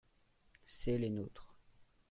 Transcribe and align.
c'est 0.65 0.97
les 0.97 1.11
nôtres. 1.11 1.53